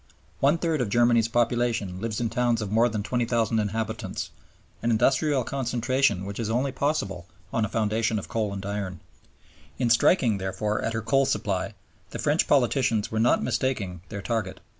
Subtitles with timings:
[0.39, 4.31] One third of Germany's population lives in towns of more than 20,000 inhabitants,
[4.81, 8.99] an industrial concentration which is only possible on a foundation of coal and iron.
[9.77, 11.75] In striking, therefore, at her coal supply,
[12.09, 14.59] the French politicians were not mistaking their target.